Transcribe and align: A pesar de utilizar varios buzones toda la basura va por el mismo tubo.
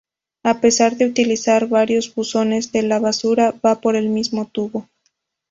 A 0.41 0.61
pesar 0.61 0.97
de 0.97 1.05
utilizar 1.05 1.67
varios 1.69 2.11
buzones 2.15 2.71
toda 2.71 2.83
la 2.85 2.97
basura 2.97 3.53
va 3.63 3.79
por 3.81 3.95
el 3.95 4.09
mismo 4.09 4.47
tubo. 4.47 4.89